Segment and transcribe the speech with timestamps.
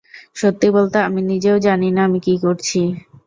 [0.35, 2.79] সত্যি বলতে, আমি নিজেও জানি না আমি কী করছি।